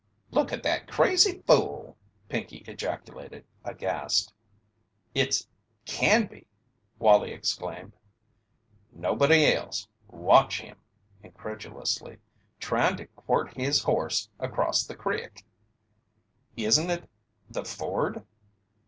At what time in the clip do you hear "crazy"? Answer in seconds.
0.87-1.43